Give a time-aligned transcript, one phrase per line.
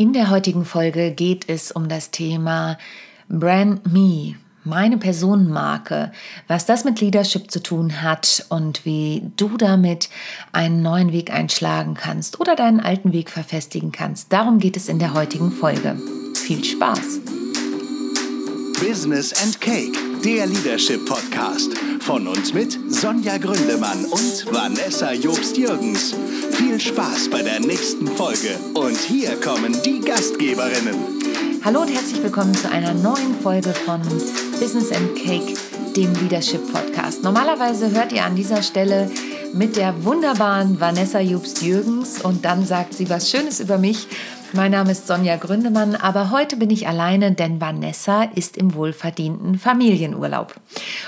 [0.00, 2.78] In der heutigen Folge geht es um das Thema
[3.28, 6.12] Brand Me, meine Personenmarke,
[6.46, 10.08] was das mit Leadership zu tun hat und wie du damit
[10.52, 14.32] einen neuen Weg einschlagen kannst oder deinen alten Weg verfestigen kannst.
[14.32, 15.96] Darum geht es in der heutigen Folge.
[16.36, 17.18] Viel Spaß!
[18.80, 21.76] Business and Cake, der Leadership Podcast.
[22.00, 26.14] Von uns mit Sonja Gründemann und Vanessa Jobst-Jürgens.
[26.52, 28.58] Viel Spaß bei der nächsten Folge.
[28.74, 30.96] Und hier kommen die Gastgeberinnen.
[31.64, 34.00] Hallo und herzlich willkommen zu einer neuen Folge von
[34.58, 35.54] Business and Cake,
[35.94, 37.22] dem Leadership Podcast.
[37.22, 39.10] Normalerweise hört ihr an dieser Stelle
[39.54, 44.08] mit der wunderbaren Vanessa Jobst-Jürgens und dann sagt sie was Schönes über mich
[44.52, 49.58] mein Name ist Sonja Gründemann, aber heute bin ich alleine, denn Vanessa ist im wohlverdienten
[49.58, 50.54] Familienurlaub.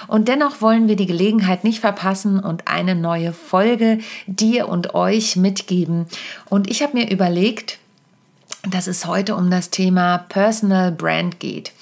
[0.07, 5.37] Und dennoch wollen wir die Gelegenheit nicht verpassen und eine neue Folge dir und euch
[5.37, 6.07] mitgeben.
[6.49, 7.79] Und ich habe mir überlegt,
[8.69, 11.73] dass es heute um das Thema Personal Brand geht.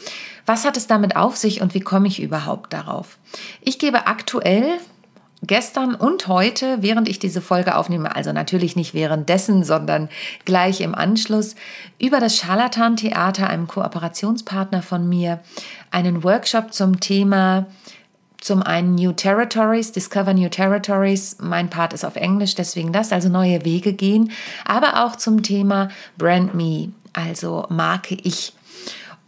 [0.46, 3.18] Was hat es damit auf sich und wie komme ich überhaupt darauf?
[3.60, 4.78] Ich gebe aktuell
[5.42, 10.08] gestern und heute, während ich diese Folge aufnehme, also natürlich nicht währenddessen, sondern
[10.44, 11.54] gleich im Anschluss,
[12.00, 15.40] über das Scharlatan-Theater, einem Kooperationspartner von mir,
[15.90, 17.66] einen Workshop zum Thema
[18.40, 23.28] zum einen New Territories, Discover New Territories, mein Part ist auf Englisch, deswegen das, also
[23.28, 24.30] neue Wege gehen,
[24.64, 28.52] aber auch zum Thema Brand Me, also Marke Ich.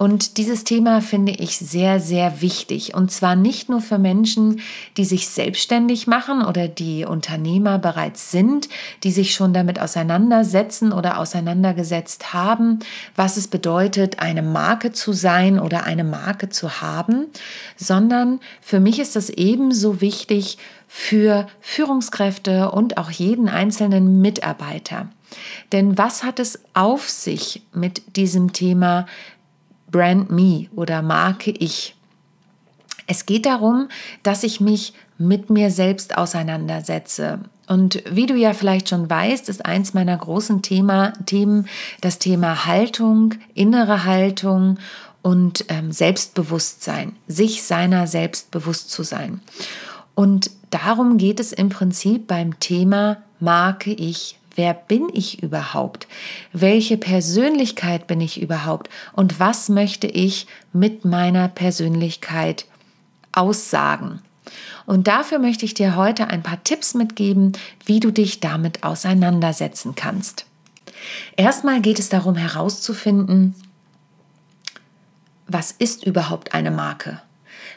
[0.01, 2.95] Und dieses Thema finde ich sehr, sehr wichtig.
[2.95, 4.63] Und zwar nicht nur für Menschen,
[4.97, 8.71] die sich selbstständig machen oder die Unternehmer bereits sind,
[9.05, 12.79] die sich schon damit auseinandersetzen oder auseinandergesetzt haben,
[13.15, 17.27] was es bedeutet, eine Marke zu sein oder eine Marke zu haben,
[17.77, 20.57] sondern für mich ist das ebenso wichtig
[20.89, 25.11] für Führungskräfte und auch jeden einzelnen Mitarbeiter.
[25.73, 29.07] Denn was hat es auf sich mit diesem Thema
[29.91, 31.95] Brand Me oder Marke Ich.
[33.07, 33.89] Es geht darum,
[34.23, 37.41] dass ich mich mit mir selbst auseinandersetze.
[37.67, 41.69] Und wie du ja vielleicht schon weißt, ist eins meiner großen Thema, Themen
[42.01, 44.79] das Thema Haltung, innere Haltung
[45.23, 49.41] und ähm, Selbstbewusstsein, sich seiner selbst bewusst zu sein.
[50.15, 56.07] Und darum geht es im Prinzip beim Thema Marke ich Wer bin ich überhaupt?
[56.53, 58.91] Welche Persönlichkeit bin ich überhaupt?
[59.15, 62.67] Und was möchte ich mit meiner Persönlichkeit
[63.33, 64.21] aussagen?
[64.85, 67.53] Und dafür möchte ich dir heute ein paar Tipps mitgeben,
[67.87, 70.45] wie du dich damit auseinandersetzen kannst.
[71.37, 73.55] Erstmal geht es darum herauszufinden,
[75.47, 77.23] was ist überhaupt eine Marke?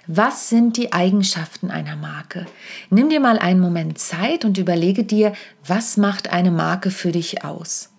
[0.08, 2.46] Was sind die Eigenschaften einer Marke?
[2.90, 5.32] Nimm dir mal einen Moment Zeit und überlege dir,
[5.66, 7.90] was macht eine Marke für dich aus?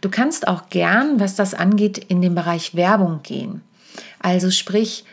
[0.00, 3.60] Du kannst auch gern, was das angeht, in den Bereich Werbung gehen.
[4.18, 5.04] Also sprich,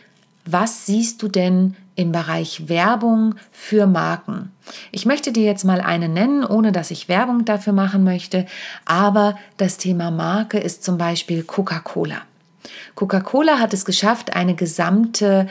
[0.46, 4.50] was siehst du denn im Bereich Werbung für Marken?
[4.92, 8.46] Ich möchte dir jetzt mal eine nennen, ohne dass ich Werbung dafür machen möchte,
[8.86, 12.22] aber das Thema Marke ist zum Beispiel Coca-Cola.
[12.94, 15.48] Coca-Cola hat es geschafft, eine gesamte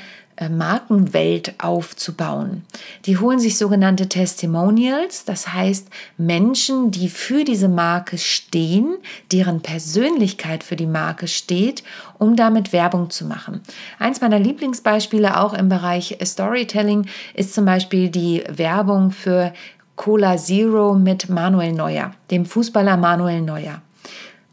[0.48, 2.64] Markenwelt aufzubauen.
[3.06, 8.96] Die holen sich sogenannte Testimonials, das heißt Menschen, die für diese Marke stehen,
[9.34, 11.84] deren Persönlichkeit für die Marke steht,
[12.18, 13.62] um damit Werbung zu machen.
[13.98, 19.52] Eins meiner Lieblingsbeispiele auch im Bereich Storytelling ist zum Beispiel die Werbung für
[19.96, 23.82] Cola Zero mit Manuel Neuer, dem Fußballer Manuel Neuer.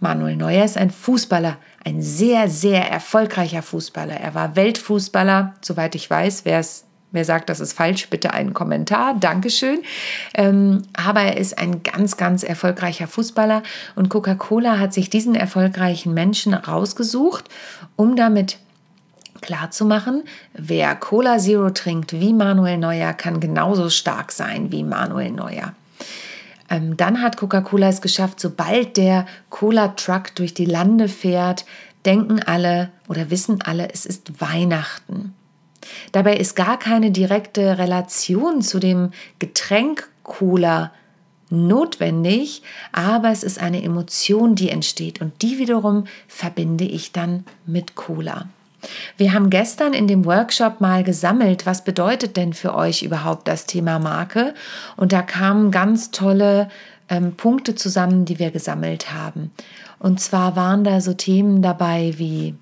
[0.00, 4.14] Manuel Neuer ist ein Fußballer, ein sehr, sehr erfolgreicher Fußballer.
[4.14, 6.44] Er war Weltfußballer, soweit ich weiß.
[6.44, 6.82] Wer es
[7.12, 9.14] Wer sagt, das ist falsch, bitte einen Kommentar.
[9.18, 9.78] Dankeschön.
[10.34, 13.62] Ähm, aber er ist ein ganz, ganz erfolgreicher Fußballer
[13.94, 17.48] und Coca-Cola hat sich diesen erfolgreichen Menschen rausgesucht,
[17.94, 18.58] um damit
[19.40, 25.72] klarzumachen, wer Cola Zero trinkt wie Manuel Neuer, kann genauso stark sein wie Manuel Neuer.
[26.68, 31.64] Ähm, dann hat Coca-Cola es geschafft, sobald der Cola-Truck durch die Lande fährt,
[32.04, 35.34] denken alle oder wissen alle, es ist Weihnachten.
[36.12, 40.92] Dabei ist gar keine direkte Relation zu dem Getränk Cola
[41.48, 47.94] notwendig, aber es ist eine Emotion, die entsteht und die wiederum verbinde ich dann mit
[47.94, 48.48] Cola.
[49.16, 53.66] Wir haben gestern in dem Workshop mal gesammelt, was bedeutet denn für euch überhaupt das
[53.66, 54.54] Thema Marke?
[54.96, 56.68] Und da kamen ganz tolle
[57.08, 59.50] ähm, Punkte zusammen, die wir gesammelt haben.
[59.98, 62.54] Und zwar waren da so Themen dabei wie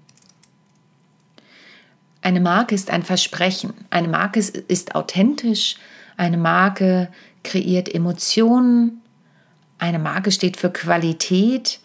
[2.25, 5.77] eine Marke ist ein Versprechen, eine Marke ist, ist authentisch,
[6.17, 7.11] eine Marke
[7.43, 9.03] kreiert Emotionen,
[9.79, 11.81] eine Marke steht für Qualität,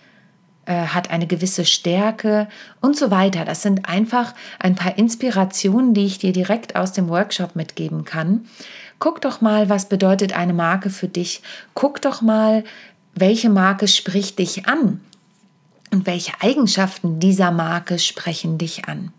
[0.70, 2.48] äh, hat eine gewisse Stärke
[2.80, 3.44] und so weiter.
[3.44, 8.46] Das sind einfach ein paar Inspirationen, die ich dir direkt aus dem Workshop mitgeben kann.
[9.00, 11.42] Guck doch mal, was bedeutet eine Marke für dich.
[11.74, 12.64] Guck doch mal,
[13.16, 15.02] welche Marke spricht dich an
[15.92, 19.12] und welche Eigenschaften dieser Marke sprechen dich an.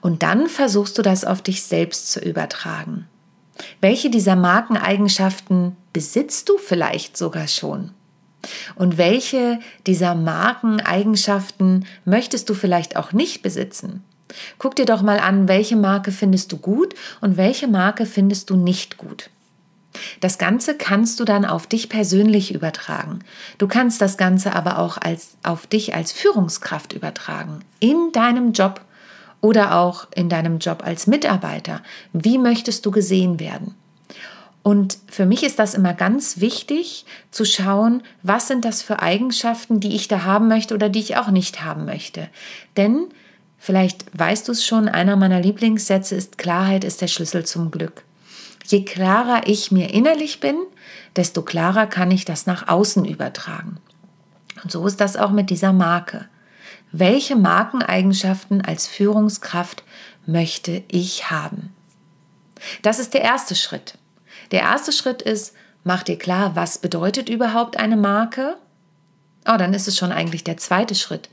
[0.00, 3.06] Und dann versuchst du das auf dich selbst zu übertragen.
[3.80, 7.92] Welche dieser Markeneigenschaften besitzt du vielleicht sogar schon?
[8.74, 14.02] Und welche dieser Markeneigenschaften möchtest du vielleicht auch nicht besitzen?
[14.58, 18.56] Guck dir doch mal an, welche Marke findest du gut und welche Marke findest du
[18.56, 19.30] nicht gut.
[20.20, 23.20] Das Ganze kannst du dann auf dich persönlich übertragen.
[23.58, 28.82] Du kannst das Ganze aber auch als, auf dich als Führungskraft übertragen, in deinem Job
[29.40, 31.82] oder auch in deinem Job als Mitarbeiter.
[32.12, 33.74] Wie möchtest du gesehen werden?
[34.62, 39.80] Und für mich ist das immer ganz wichtig zu schauen, was sind das für Eigenschaften,
[39.80, 42.28] die ich da haben möchte oder die ich auch nicht haben möchte.
[42.76, 43.06] Denn,
[43.58, 48.04] vielleicht weißt du es schon, einer meiner Lieblingssätze ist, Klarheit ist der Schlüssel zum Glück.
[48.66, 50.56] Je klarer ich mir innerlich bin,
[51.16, 53.78] desto klarer kann ich das nach außen übertragen.
[54.62, 56.28] Und so ist das auch mit dieser Marke.
[56.92, 59.84] Welche Markeneigenschaften als Führungskraft
[60.26, 61.74] möchte ich haben?
[62.82, 63.94] Das ist der erste Schritt.
[64.50, 65.54] Der erste Schritt ist,
[65.84, 68.56] mach dir klar, was bedeutet überhaupt eine Marke?
[69.46, 71.28] Oh, dann ist es schon eigentlich der zweite Schritt.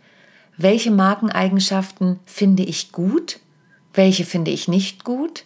[0.58, 3.40] Welche Markeneigenschaften finde ich gut?
[3.94, 5.44] Welche finde ich nicht gut?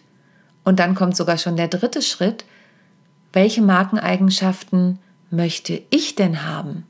[0.64, 2.44] Und dann kommt sogar schon der dritte Schritt.
[3.32, 4.98] Welche Markeneigenschaften
[5.30, 6.86] möchte ich denn haben?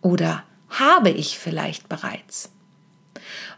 [0.00, 2.50] Oder habe ich vielleicht bereits?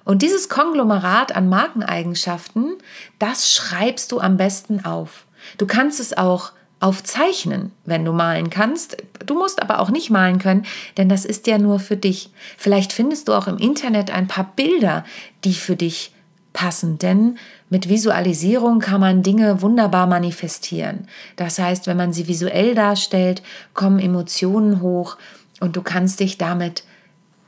[0.04, 2.76] Und dieses Konglomerat an Markeneigenschaften,
[3.18, 5.26] das schreibst du am besten auf.
[5.58, 8.96] Du kannst es auch aufzeichnen, wenn du malen kannst.
[9.24, 10.66] Du musst aber auch nicht malen können,
[10.96, 12.30] denn das ist ja nur für dich.
[12.58, 15.04] Vielleicht findest du auch im Internet ein paar Bilder,
[15.44, 16.12] die für dich
[16.52, 17.38] passen, denn
[17.70, 21.06] mit Visualisierung kann man Dinge wunderbar manifestieren.
[21.36, 23.42] Das heißt, wenn man sie visuell darstellt,
[23.74, 25.16] kommen Emotionen hoch
[25.60, 26.84] und du kannst dich damit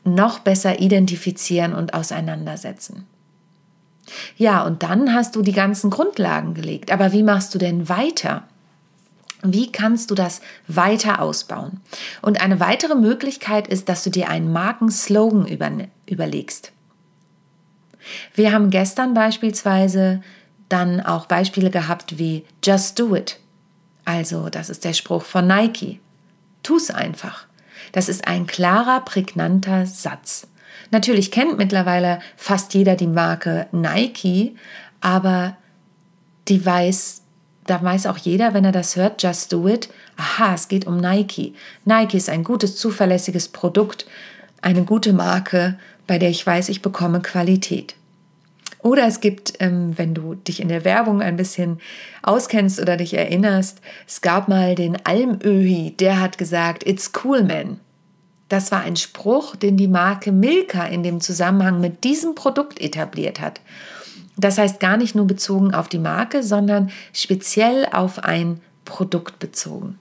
[0.04, 3.06] noch besser identifizieren und auseinandersetzen.
[4.36, 6.92] Ja, und dann hast du die ganzen Grundlagen gelegt.
[6.92, 8.44] Aber wie machst du denn weiter?
[9.42, 11.80] Wie kannst du das weiter ausbauen?
[12.22, 15.70] Und eine weitere Möglichkeit ist, dass du dir einen Markenslogan über,
[16.06, 16.72] überlegst.
[18.34, 20.22] Wir haben gestern beispielsweise
[20.68, 23.38] dann auch Beispiele gehabt wie Just Do It.
[24.04, 26.00] Also, das ist der Spruch von Nike.
[26.62, 27.46] Tu's einfach.
[27.92, 30.46] Das ist ein klarer, prägnanter Satz.
[30.90, 34.56] Natürlich kennt mittlerweile fast jeder die Marke Nike,
[35.00, 35.56] aber
[36.48, 37.22] die weiß,
[37.66, 40.98] da weiß auch jeder, wenn er das hört, Just Do It, aha, es geht um
[40.98, 41.54] Nike.
[41.84, 44.06] Nike ist ein gutes, zuverlässiges Produkt,
[44.60, 47.94] eine gute Marke, bei der ich weiß, ich bekomme Qualität.
[48.84, 51.80] Oder es gibt, ähm, wenn du dich in der Werbung ein bisschen
[52.22, 57.80] auskennst oder dich erinnerst, es gab mal den Almöhi, der hat gesagt, It's cool, man.
[58.54, 63.40] Das war ein Spruch, den die Marke Milka in dem Zusammenhang mit diesem Produkt etabliert
[63.40, 63.60] hat.
[64.36, 69.98] Das heißt gar nicht nur bezogen auf die Marke, sondern speziell auf ein Produkt bezogen.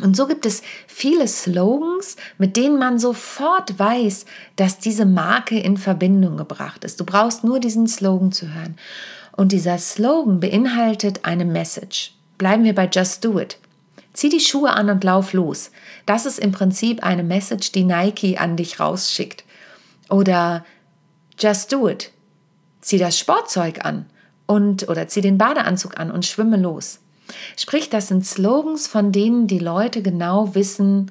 [0.00, 5.76] Und so gibt es viele Slogans, mit denen man sofort weiß, dass diese Marke in
[5.76, 7.00] Verbindung gebracht ist.
[7.00, 8.76] Du brauchst nur diesen Slogan zu hören.
[9.32, 12.14] Und dieser Slogan beinhaltet eine Message.
[12.38, 13.58] Bleiben wir bei Just Do It.
[14.16, 15.70] Zieh die Schuhe an und lauf los.
[16.06, 19.44] Das ist im Prinzip eine Message, die Nike an dich rausschickt.
[20.08, 20.64] Oder
[21.38, 22.12] Just Do It.
[22.80, 24.06] Zieh das Sportzeug an
[24.46, 27.00] und oder zieh den Badeanzug an und schwimme los.
[27.58, 31.10] Sprich, das sind Slogans, von denen die Leute genau wissen,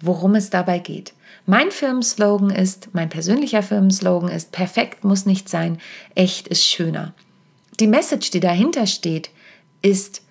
[0.00, 1.12] worum es dabei geht.
[1.44, 5.78] Mein Firmenslogan ist, mein persönlicher Firmenslogan ist, perfekt muss nicht sein,
[6.14, 7.12] echt ist schöner.
[7.78, 9.30] Die Message, die dahinter steht,
[9.82, 10.21] ist,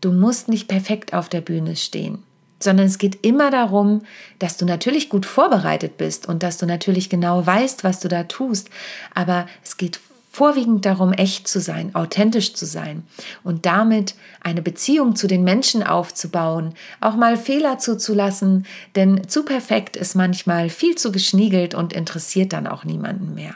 [0.00, 2.22] du musst nicht perfekt auf der Bühne stehen,
[2.58, 4.02] sondern es geht immer darum,
[4.38, 8.24] dass du natürlich gut vorbereitet bist und dass du natürlich genau weißt, was du da
[8.24, 8.70] tust,
[9.14, 10.00] aber es geht
[10.32, 13.02] vorwiegend darum, echt zu sein, authentisch zu sein
[13.42, 18.64] und damit eine Beziehung zu den Menschen aufzubauen, auch mal Fehler zuzulassen,
[18.94, 23.54] denn zu perfekt ist manchmal viel zu geschniegelt und interessiert dann auch niemanden mehr.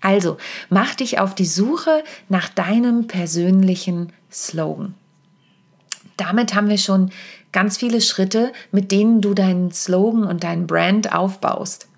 [0.00, 0.38] Also,
[0.70, 4.94] mach dich auf die Suche nach deinem persönlichen Slogan.
[6.18, 7.10] Damit haben wir schon
[7.52, 11.88] ganz viele Schritte, mit denen du deinen Slogan und deinen Brand aufbaust.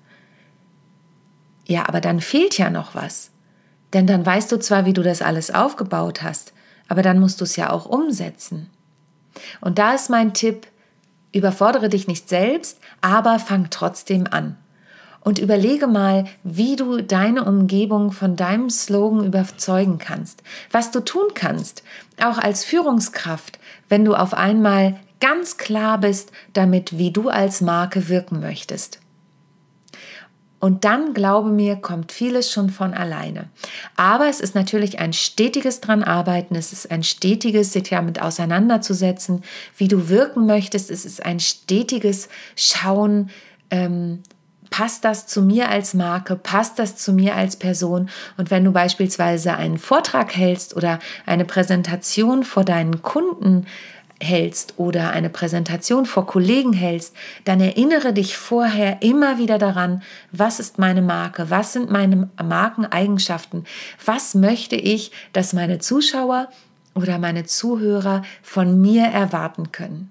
[1.66, 3.30] Ja, aber dann fehlt ja noch was.
[3.92, 6.52] Denn dann weißt du zwar, wie du das alles aufgebaut hast,
[6.86, 8.70] aber dann musst du es ja auch umsetzen.
[9.60, 10.66] Und da ist mein Tipp,
[11.32, 14.56] überfordere dich nicht selbst, aber fang trotzdem an.
[15.20, 20.42] Und überlege mal, wie du deine Umgebung von deinem Slogan überzeugen kannst.
[20.70, 21.82] Was du tun kannst,
[22.22, 23.58] auch als Führungskraft,
[23.88, 29.00] wenn du auf einmal ganz klar bist damit, wie du als Marke wirken möchtest.
[30.60, 33.48] Und dann, glaube mir, kommt vieles schon von alleine.
[33.96, 39.42] Aber es ist natürlich ein stetiges dran arbeiten, es ist ein stetiges sich damit auseinanderzusetzen,
[39.78, 43.30] wie du wirken möchtest, es ist ein stetiges Schauen,
[43.70, 44.22] ähm,
[44.70, 48.08] passt das zu mir als Marke, passt das zu mir als Person.
[48.36, 53.66] Und wenn du beispielsweise einen Vortrag hältst oder eine Präsentation vor deinen Kunden
[54.22, 60.60] hältst oder eine Präsentation vor Kollegen hältst, dann erinnere dich vorher immer wieder daran, was
[60.60, 63.64] ist meine Marke, was sind meine Markeneigenschaften,
[64.04, 66.48] was möchte ich, dass meine Zuschauer
[66.94, 70.10] oder meine Zuhörer von mir erwarten können.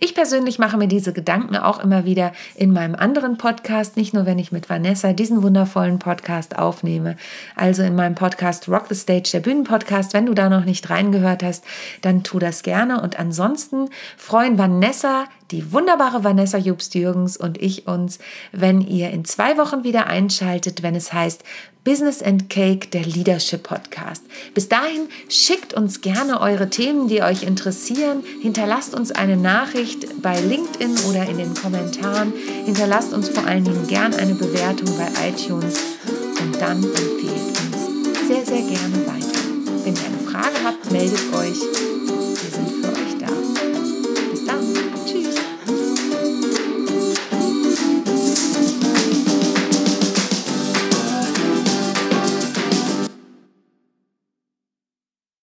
[0.00, 4.26] Ich persönlich mache mir diese Gedanken auch immer wieder in meinem anderen Podcast, nicht nur
[4.26, 7.16] wenn ich mit Vanessa diesen wundervollen Podcast aufnehme,
[7.56, 10.14] also in meinem Podcast Rock the Stage, der Bühnenpodcast.
[10.14, 11.64] Wenn du da noch nicht reingehört hast,
[12.02, 13.00] dann tu das gerne.
[13.00, 18.18] Und ansonsten freuen Vanessa, die wunderbare Vanessa Jobst-Jürgens und ich uns,
[18.52, 21.44] wenn ihr in zwei Wochen wieder einschaltet, wenn es heißt
[21.84, 24.24] Business and Cake, der Leadership Podcast.
[24.54, 28.24] Bis dahin schickt uns gerne eure Themen, die euch interessieren.
[28.40, 32.32] Hinterlasst uns eine Nachricht bei LinkedIn oder in den Kommentaren.
[32.64, 35.78] Hinterlasst uns vor allen Dingen gerne eine Bewertung bei iTunes
[36.40, 39.38] und dann empfehlt uns sehr, sehr gerne weiter.
[39.84, 41.93] Wenn ihr eine Frage habt, meldet euch